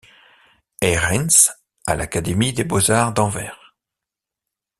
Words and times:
Herreyns 0.81 1.53
à 1.85 1.95
l'académie 1.95 2.53
des 2.53 2.63
beaux-arts 2.63 3.13
d'Anvers. 3.13 3.75